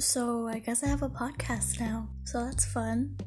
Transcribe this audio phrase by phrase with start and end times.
[0.00, 2.08] So I guess I have a podcast now.
[2.24, 3.18] So that's fun.